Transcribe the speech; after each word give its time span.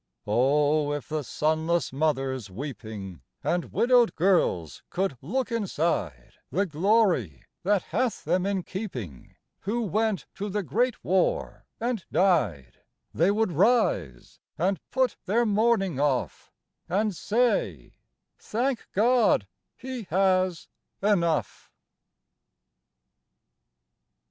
Oh, 0.25 0.93
if 0.93 1.09
the 1.09 1.23
sonless 1.23 1.93
mothers 1.93 2.49
weeping, 2.49 3.21
And 3.43 3.71
widowed 3.71 4.15
girls 4.15 4.81
could 4.89 5.15
look 5.21 5.51
inside 5.51 6.33
The 6.49 6.65
glory 6.65 7.43
that 7.61 7.83
hath 7.83 8.23
them 8.23 8.47
in 8.47 8.63
keeping 8.63 9.35
Who 9.59 9.83
went 9.83 10.25
to 10.33 10.49
the 10.49 10.63
Great 10.63 11.03
War 11.03 11.67
and 11.79 12.03
died, 12.11 12.79
They 13.13 13.29
would 13.29 13.51
rise 13.51 14.39
and 14.57 14.79
put 14.89 15.17
their 15.27 15.45
mourning 15.45 15.99
off, 15.99 16.51
And 16.89 17.15
say:" 17.15 17.93
Thank 18.39 18.87
God, 18.93 19.45
he 19.77 20.05
has 20.09 20.67
enough 21.03 21.71